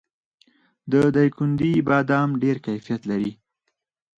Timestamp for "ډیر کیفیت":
2.43-3.01